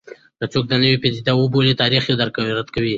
[0.39, 2.15] که څوک دا نوې پدیده وبولي، تاریخ یې
[2.59, 2.89] رد کوي.